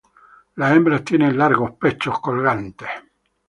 [0.55, 2.89] Las hembras tienen "largos, pechos colgantes.